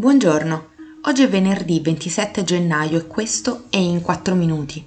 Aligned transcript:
Buongiorno, 0.00 0.68
oggi 1.02 1.24
è 1.24 1.28
venerdì 1.28 1.78
27 1.80 2.42
gennaio 2.42 2.96
e 2.96 3.06
questo 3.06 3.64
è 3.68 3.76
In 3.76 4.00
4 4.00 4.34
Minuti, 4.34 4.82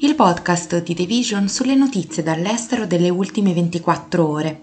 il 0.00 0.14
podcast 0.14 0.82
di 0.82 0.94
The 0.94 1.04
Vision 1.04 1.50
sulle 1.50 1.74
notizie 1.74 2.22
dall'estero 2.22 2.86
delle 2.86 3.10
ultime 3.10 3.52
24 3.52 4.26
ore. 4.26 4.62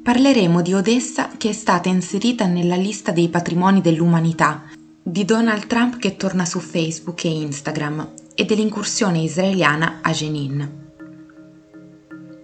Parleremo 0.00 0.62
di 0.62 0.74
Odessa 0.74 1.30
che 1.36 1.48
è 1.48 1.52
stata 1.52 1.88
inserita 1.88 2.46
nella 2.46 2.76
lista 2.76 3.10
dei 3.10 3.28
patrimoni 3.28 3.80
dell'umanità, 3.80 4.66
di 5.02 5.24
Donald 5.24 5.66
Trump 5.66 5.96
che 5.96 6.14
torna 6.14 6.44
su 6.44 6.60
Facebook 6.60 7.24
e 7.24 7.30
Instagram 7.30 8.10
e 8.36 8.44
dell'incursione 8.44 9.22
israeliana 9.22 9.98
a 10.02 10.12
Jenin. 10.12 10.79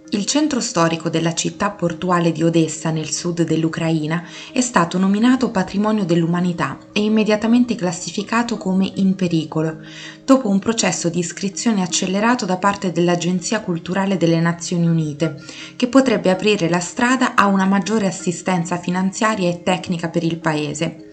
Il 0.09 0.25
centro 0.25 0.61
storico 0.61 1.09
della 1.09 1.33
città 1.33 1.69
portuale 1.69 2.31
di 2.31 2.41
Odessa 2.41 2.91
nel 2.91 3.11
sud 3.11 3.43
dell'Ucraina 3.43 4.23
è 4.53 4.61
stato 4.61 4.97
nominato 4.97 5.51
Patrimonio 5.51 6.05
dell'Umanità 6.05 6.77
e 6.93 7.03
immediatamente 7.03 7.75
classificato 7.75 8.55
come 8.55 8.89
in 8.95 9.15
pericolo, 9.15 9.79
dopo 10.23 10.47
un 10.47 10.59
processo 10.59 11.09
di 11.09 11.19
iscrizione 11.19 11.81
accelerato 11.81 12.45
da 12.45 12.55
parte 12.55 12.93
dell'Agenzia 12.93 13.59
Culturale 13.59 14.15
delle 14.15 14.39
Nazioni 14.39 14.87
Unite, 14.87 15.43
che 15.75 15.87
potrebbe 15.87 16.29
aprire 16.29 16.69
la 16.69 16.79
strada 16.79 17.35
a 17.35 17.47
una 17.47 17.65
maggiore 17.65 18.07
assistenza 18.07 18.77
finanziaria 18.77 19.49
e 19.49 19.61
tecnica 19.61 20.07
per 20.07 20.23
il 20.23 20.37
paese. 20.37 21.06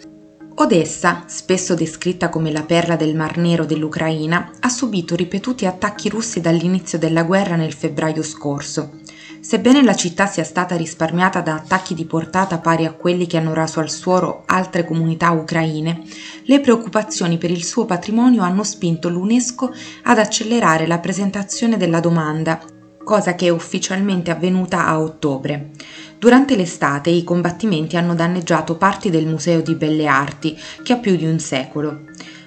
Odessa, 0.57 1.25
spesso 1.27 1.75
descritta 1.75 2.29
come 2.29 2.53
la 2.53 2.63
perla 2.63 2.95
del 2.95 3.17
Mar 3.17 3.39
Nero 3.39 3.65
dell'Ucraina, 3.65 4.53
ha 4.61 4.69
subito 4.69 5.17
ripetuti 5.17 5.67
attacchi 5.67 6.09
russi 6.09 6.41
dall'inizio 6.41 6.97
della 6.97 7.25
guerra 7.25 7.57
nel 7.57 7.73
febbraio 7.73 8.23
scorso. 8.23 9.01
Sebbene 9.41 9.83
la 9.83 9.97
città 9.97 10.27
sia 10.27 10.45
stata 10.45 10.77
risparmiata 10.77 11.41
da 11.41 11.55
attacchi 11.55 11.93
di 11.95 12.05
portata 12.05 12.59
pari 12.59 12.87
a 12.87 12.93
quelli 12.93 13.27
che 13.27 13.37
hanno 13.37 13.53
raso 13.53 13.81
al 13.81 13.91
suolo 13.91 14.45
altre 14.47 14.85
comunità 14.85 15.33
ucraine, 15.33 16.05
le 16.45 16.61
preoccupazioni 16.61 17.37
per 17.37 17.51
il 17.51 17.65
suo 17.65 17.85
patrimonio 17.85 18.43
hanno 18.43 18.63
spinto 18.63 19.09
l'UNESCO 19.09 19.73
ad 20.05 20.19
accelerare 20.19 20.87
la 20.87 21.01
presentazione 21.01 21.77
della 21.77 21.99
domanda 21.99 22.61
cosa 23.05 23.35
che 23.35 23.47
è 23.47 23.51
ufficialmente 23.51 24.31
avvenuta 24.31 24.87
a 24.87 24.99
ottobre. 24.99 25.71
Durante 26.19 26.57
l'estate 26.57 27.11
i 27.11 27.23
combattimenti 27.23 27.97
hanno 27.97 28.15
danneggiato 28.15 28.77
parti 28.77 29.11
del 29.11 29.27
Museo 29.27 29.61
di 29.61 29.75
Belle 29.75 30.07
Arti, 30.07 30.59
che 30.83 30.95
ha 30.95 30.97
più 30.97 31.15
di 31.15 31.27
un 31.27 31.39
secolo. 31.39 32.01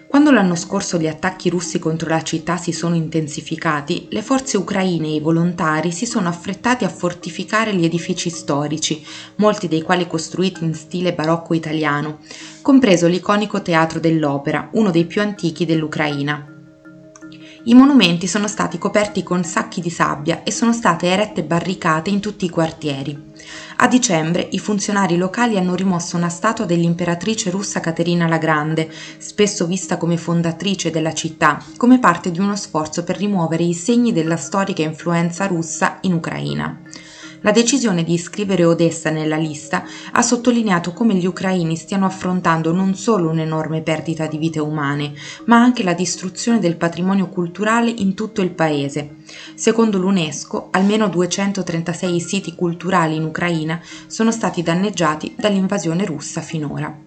Quando 0.08 0.31
l'anno 0.31 0.55
scorso 0.55 0.97
gli 0.97 1.08
attacchi 1.08 1.49
russi 1.49 1.80
contro 1.80 2.08
la 2.08 2.23
città 2.23 2.55
si 2.55 2.72
sono 2.72 2.95
intensificati, 2.95 4.08
le 4.09 4.22
forze 4.22 4.55
ucraine 4.55 5.08
e 5.08 5.16
i 5.16 5.19
volontari 5.19 5.91
si 5.91 6.05
sono 6.05 6.30
affrettati 6.30 6.86
a 6.86 6.89
fortificare 6.89 7.75
gli 7.75 7.83
edifici 7.83 8.30
storici, 8.30 9.05
molti 9.36 9.67
dei 9.67 9.81
quali 9.81 10.08
costruiti 10.08 10.64
in 10.64 10.73
stile 10.73 11.14
barocco 11.14 11.53
italiano, 11.53 12.19
compreso 12.61 13.08
l'iconico 13.08 13.61
Teatro 13.61 13.99
dell'Opera, 13.99 14.69
uno 14.71 14.92
dei 14.92 15.05
più 15.05 15.21
antichi 15.21 15.66
dell'Ucraina. 15.66 16.56
I 17.63 17.73
monumenti 17.73 18.27
sono 18.27 18.47
stati 18.47 18.77
coperti 18.77 19.23
con 19.23 19.44
sacchi 19.44 19.81
di 19.81 19.89
sabbia 19.89 20.44
e 20.44 20.52
sono 20.52 20.72
state 20.72 21.08
erette 21.08 21.44
barricate 21.44 22.09
in 22.09 22.19
tutti 22.19 22.45
i 22.45 22.49
quartieri. 22.49 23.25
A 23.77 23.88
dicembre 23.88 24.47
i 24.52 24.59
funzionari 24.59 25.17
locali 25.17 25.58
hanno 25.58 25.75
rimosso 25.75 26.17
una 26.17 26.30
statua 26.30 26.66
dell'imperatrice 26.66 27.49
russa 27.49 27.80
Caterina 27.80 28.27
la 28.27 28.38
Grande, 28.38 28.89
spesso 29.17 29.66
vista 29.66 29.97
come 29.97 30.17
fondatrice 30.17 30.89
della 30.89 31.14
città, 31.14 31.61
come 31.77 31.99
parte 31.99 32.31
di 32.31 32.39
uno 32.39 32.55
sforzo 32.55 33.03
per 33.03 33.17
rimuovere 33.17 33.64
i 33.64 33.73
segni 33.73 34.14
della 34.14 34.38
storica 34.38 34.81
influenza 34.81 35.45
russa 35.47 35.97
in 36.02 36.14
Ucraina. 36.14 36.80
La 37.47 37.53
decisione 37.53 38.03
di 38.03 38.11
iscrivere 38.11 38.65
Odessa 38.65 39.09
nella 39.09 39.37
lista 39.37 39.85
ha 40.11 40.21
sottolineato 40.21 40.91
come 40.91 41.15
gli 41.15 41.25
ucraini 41.25 41.77
stiano 41.77 42.05
affrontando 42.05 42.73
non 42.73 42.93
solo 42.93 43.29
un'enorme 43.29 43.83
perdita 43.83 44.27
di 44.27 44.37
vite 44.37 44.59
umane, 44.59 45.13
ma 45.45 45.55
anche 45.55 45.81
la 45.81 45.93
distruzione 45.93 46.59
del 46.59 46.75
patrimonio 46.75 47.29
culturale 47.29 47.89
in 47.89 48.15
tutto 48.15 48.41
il 48.41 48.49
paese. 48.49 49.19
Secondo 49.55 49.97
l'UNESCO, 49.97 50.67
almeno 50.71 51.07
236 51.07 52.19
siti 52.19 52.53
culturali 52.53 53.15
in 53.15 53.23
Ucraina 53.23 53.80
sono 54.07 54.33
stati 54.33 54.61
danneggiati 54.61 55.33
dall'invasione 55.37 56.03
russa 56.03 56.41
finora. 56.41 57.06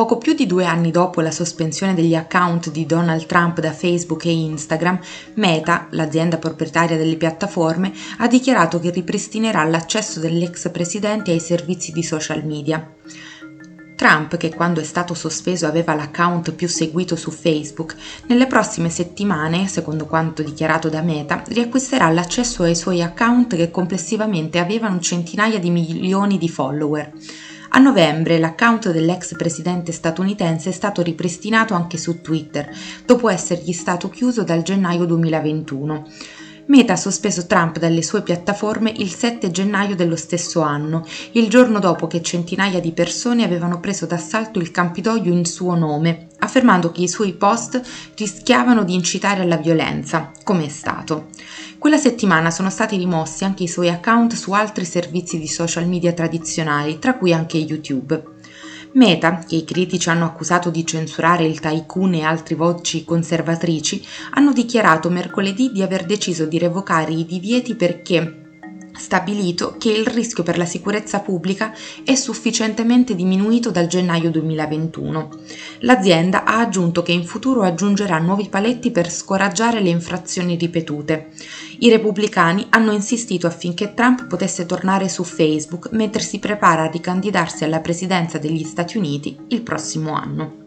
Poco 0.00 0.16
più 0.16 0.32
di 0.32 0.46
due 0.46 0.64
anni 0.64 0.90
dopo 0.90 1.20
la 1.20 1.30
sospensione 1.30 1.92
degli 1.92 2.14
account 2.14 2.70
di 2.70 2.86
Donald 2.86 3.26
Trump 3.26 3.60
da 3.60 3.70
Facebook 3.70 4.24
e 4.24 4.30
Instagram, 4.30 4.98
Meta, 5.34 5.88
l'azienda 5.90 6.38
proprietaria 6.38 6.96
delle 6.96 7.18
piattaforme, 7.18 7.92
ha 8.16 8.26
dichiarato 8.26 8.80
che 8.80 8.88
ripristinerà 8.88 9.62
l'accesso 9.64 10.18
dell'ex 10.18 10.70
presidente 10.70 11.32
ai 11.32 11.38
servizi 11.38 11.92
di 11.92 12.02
social 12.02 12.46
media. 12.46 12.94
Trump, 13.94 14.38
che 14.38 14.54
quando 14.54 14.80
è 14.80 14.84
stato 14.84 15.12
sospeso 15.12 15.66
aveva 15.66 15.94
l'account 15.94 16.52
più 16.52 16.66
seguito 16.66 17.14
su 17.14 17.30
Facebook, 17.30 17.94
nelle 18.28 18.46
prossime 18.46 18.88
settimane, 18.88 19.68
secondo 19.68 20.06
quanto 20.06 20.42
dichiarato 20.42 20.88
da 20.88 21.02
Meta, 21.02 21.42
riacquisterà 21.46 22.08
l'accesso 22.08 22.62
ai 22.62 22.74
suoi 22.74 23.02
account 23.02 23.54
che 23.54 23.70
complessivamente 23.70 24.58
avevano 24.58 24.98
centinaia 24.98 25.58
di 25.58 25.68
milioni 25.68 26.38
di 26.38 26.48
follower. 26.48 27.12
A 27.72 27.78
novembre 27.78 28.38
l'account 28.40 28.90
dell'ex 28.90 29.36
presidente 29.36 29.92
statunitense 29.92 30.70
è 30.70 30.72
stato 30.72 31.02
ripristinato 31.02 31.74
anche 31.74 31.98
su 31.98 32.20
Twitter, 32.20 32.68
dopo 33.06 33.28
essergli 33.28 33.72
stato 33.72 34.08
chiuso 34.10 34.42
dal 34.42 34.62
gennaio 34.62 35.04
2021. 35.04 36.06
Meta 36.66 36.94
ha 36.94 36.96
sospeso 36.96 37.46
Trump 37.46 37.78
dalle 37.78 38.02
sue 38.02 38.22
piattaforme 38.22 38.92
il 38.96 39.12
7 39.12 39.52
gennaio 39.52 39.94
dello 39.94 40.16
stesso 40.16 40.62
anno, 40.62 41.04
il 41.32 41.48
giorno 41.48 41.78
dopo 41.78 42.08
che 42.08 42.22
centinaia 42.22 42.80
di 42.80 42.90
persone 42.90 43.44
avevano 43.44 43.78
preso 43.78 44.04
d'assalto 44.04 44.58
il 44.58 44.72
Campidoglio 44.72 45.32
in 45.32 45.44
suo 45.44 45.76
nome, 45.76 46.26
affermando 46.38 46.90
che 46.90 47.02
i 47.02 47.08
suoi 47.08 47.34
post 47.34 47.80
rischiavano 48.16 48.82
di 48.82 48.94
incitare 48.94 49.42
alla 49.42 49.56
violenza, 49.56 50.32
come 50.42 50.66
è 50.66 50.68
stato. 50.68 51.28
Quella 51.80 51.96
settimana 51.96 52.50
sono 52.50 52.68
stati 52.68 52.98
rimossi 52.98 53.42
anche 53.44 53.62
i 53.62 53.68
suoi 53.68 53.88
account 53.88 54.34
su 54.34 54.52
altri 54.52 54.84
servizi 54.84 55.38
di 55.38 55.48
social 55.48 55.88
media 55.88 56.12
tradizionali, 56.12 56.98
tra 56.98 57.16
cui 57.16 57.32
anche 57.32 57.56
YouTube. 57.56 58.22
Meta, 58.92 59.38
che 59.38 59.56
i 59.56 59.64
critici 59.64 60.10
hanno 60.10 60.26
accusato 60.26 60.68
di 60.68 60.84
censurare 60.84 61.46
il 61.46 61.58
tycoon 61.58 62.12
e 62.12 62.22
altre 62.22 62.54
voci 62.54 63.02
conservatrici, 63.02 64.04
hanno 64.32 64.52
dichiarato 64.52 65.08
mercoledì 65.08 65.72
di 65.72 65.80
aver 65.80 66.04
deciso 66.04 66.44
di 66.44 66.58
revocare 66.58 67.12
i 67.12 67.24
divieti 67.24 67.74
perché 67.74 68.40
stabilito 69.00 69.76
che 69.78 69.90
il 69.90 70.06
rischio 70.06 70.42
per 70.42 70.58
la 70.58 70.66
sicurezza 70.66 71.20
pubblica 71.20 71.72
è 72.04 72.14
sufficientemente 72.14 73.14
diminuito 73.14 73.70
dal 73.70 73.86
gennaio 73.86 74.30
2021. 74.30 75.30
L'azienda 75.80 76.44
ha 76.44 76.58
aggiunto 76.58 77.02
che 77.02 77.12
in 77.12 77.24
futuro 77.24 77.62
aggiungerà 77.62 78.18
nuovi 78.18 78.48
paletti 78.48 78.90
per 78.90 79.10
scoraggiare 79.10 79.80
le 79.80 79.88
infrazioni 79.88 80.56
ripetute. 80.56 81.30
I 81.82 81.88
repubblicani 81.88 82.66
hanno 82.68 82.92
insistito 82.92 83.46
affinché 83.46 83.94
Trump 83.94 84.26
potesse 84.26 84.66
tornare 84.66 85.08
su 85.08 85.24
Facebook 85.24 85.88
mentre 85.92 86.20
si 86.20 86.38
prepara 86.38 86.82
a 86.82 86.90
ricandidarsi 86.90 87.64
alla 87.64 87.80
presidenza 87.80 88.36
degli 88.36 88.64
Stati 88.64 88.98
Uniti 88.98 89.38
il 89.48 89.62
prossimo 89.62 90.12
anno. 90.12 90.58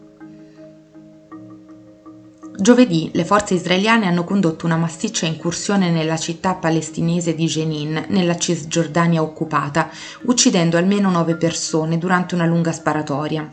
Giovedì 2.56 3.10
le 3.12 3.24
forze 3.24 3.54
israeliane 3.54 4.06
hanno 4.06 4.24
condotto 4.24 4.66
una 4.66 4.76
massiccia 4.76 5.26
incursione 5.26 5.90
nella 5.90 6.16
città 6.16 6.54
palestinese 6.54 7.36
di 7.36 7.46
Jenin, 7.46 8.06
nella 8.08 8.36
Cisgiordania 8.36 9.22
occupata, 9.22 9.90
uccidendo 10.22 10.76
almeno 10.76 11.10
nove 11.10 11.36
persone 11.36 11.96
durante 11.96 12.34
una 12.34 12.46
lunga 12.46 12.72
sparatoria. 12.72 13.48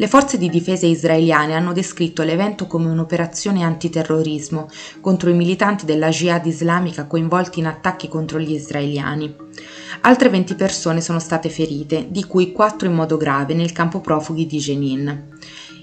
Le 0.00 0.06
forze 0.06 0.38
di 0.38 0.48
difesa 0.48 0.86
israeliane 0.86 1.54
hanno 1.54 1.72
descritto 1.72 2.22
l'evento 2.22 2.68
come 2.68 2.88
un'operazione 2.88 3.64
antiterrorismo 3.64 4.68
contro 5.00 5.28
i 5.28 5.34
militanti 5.34 5.86
della 5.86 6.10
Jihad 6.10 6.46
islamica 6.46 7.06
coinvolti 7.06 7.58
in 7.58 7.66
attacchi 7.66 8.06
contro 8.06 8.38
gli 8.38 8.52
israeliani. 8.52 9.34
Altre 10.02 10.28
20 10.28 10.54
persone 10.54 11.00
sono 11.00 11.18
state 11.18 11.48
ferite, 11.48 12.06
di 12.10 12.24
cui 12.26 12.52
4 12.52 12.86
in 12.86 12.94
modo 12.94 13.16
grave 13.16 13.54
nel 13.54 13.72
campo 13.72 14.00
profughi 14.00 14.46
di 14.46 14.58
Jenin. 14.58 15.30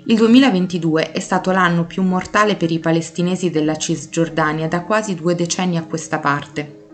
Il 0.05 0.15
2022 0.15 1.11
è 1.11 1.19
stato 1.19 1.51
l'anno 1.51 1.85
più 1.85 2.01
mortale 2.01 2.55
per 2.55 2.71
i 2.71 2.79
palestinesi 2.79 3.49
della 3.49 3.75
Cisgiordania 3.75 4.69
da 4.69 4.83
quasi 4.83 5.15
due 5.15 5.35
decenni 5.35 5.75
a 5.75 5.83
questa 5.83 6.19
parte. 6.19 6.84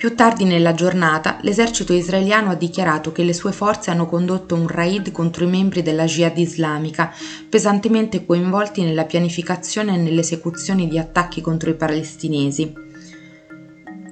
Più 0.00 0.14
tardi 0.14 0.44
nella 0.44 0.72
giornata 0.72 1.36
l'esercito 1.42 1.92
israeliano 1.92 2.48
ha 2.48 2.54
dichiarato 2.54 3.12
che 3.12 3.22
le 3.22 3.34
sue 3.34 3.52
forze 3.52 3.90
hanno 3.90 4.06
condotto 4.06 4.54
un 4.54 4.66
raid 4.66 5.12
contro 5.12 5.44
i 5.44 5.46
membri 5.46 5.82
della 5.82 6.06
Jihad 6.06 6.38
islamica, 6.38 7.12
pesantemente 7.46 8.24
coinvolti 8.24 8.82
nella 8.82 9.04
pianificazione 9.04 9.92
e 9.92 9.98
nelle 9.98 10.20
esecuzioni 10.20 10.88
di 10.88 10.98
attacchi 10.98 11.42
contro 11.42 11.68
i 11.68 11.74
palestinesi. 11.74 12.72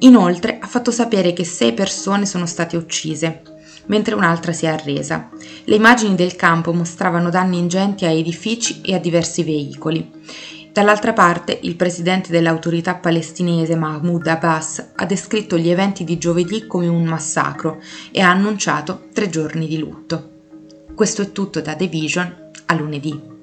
Inoltre 0.01 0.59
ha 0.61 0.67
fatto 0.67 0.91
sapere 0.91 1.33
che 1.33 1.45
sei 1.45 1.73
persone 1.73 2.27
sono 2.27 2.45
state 2.45 2.77
uccise, 2.77 3.41
mentre 3.87 4.15
un'altra 4.15 4.53
si 4.53 4.67
è 4.67 4.69
arresa. 4.69 5.31
Le 5.65 5.75
immagini 5.75 6.15
del 6.15 6.37
campo 6.37 6.75
mostravano 6.75 7.31
danni 7.31 7.57
ingenti 7.57 8.05
a 8.05 8.11
edifici 8.11 8.83
e 8.83 8.95
a 8.95 8.99
diversi 8.99 9.43
veicoli. 9.43 10.58
Dall'altra 10.79 11.13
parte, 11.13 11.59
il 11.63 11.75
presidente 11.75 12.31
dell'autorità 12.31 12.95
palestinese 12.95 13.75
Mahmoud 13.75 14.25
Abbas 14.29 14.91
ha 14.95 15.07
descritto 15.07 15.59
gli 15.59 15.71
eventi 15.71 16.05
di 16.05 16.19
giovedì 16.19 16.69
come 16.69 16.87
un 16.87 17.03
massacro 17.03 17.81
e 18.13 18.21
ha 18.21 18.31
annunciato 18.31 19.09
tre 19.13 19.29
giorni 19.29 19.67
di 19.67 19.77
lutto. 19.77 20.31
Questo 20.95 21.23
è 21.23 21.33
tutto 21.33 21.61
da 21.61 21.75
The 21.75 21.89
Vision, 21.89 22.51
a 22.67 22.75
lunedì. 22.75 23.38